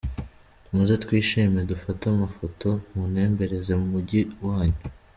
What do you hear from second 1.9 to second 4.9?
amafoto, muntembereze umujyi wanyu.